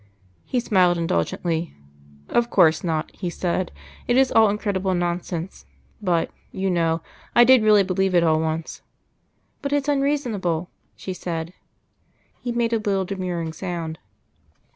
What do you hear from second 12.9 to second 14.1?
demurring sound.